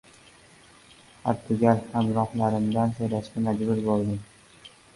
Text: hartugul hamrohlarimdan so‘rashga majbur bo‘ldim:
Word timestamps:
hartugul 1.27 1.83
hamrohlarimdan 1.93 2.97
so‘rashga 2.99 3.47
majbur 3.49 3.87
bo‘ldim: 3.87 4.21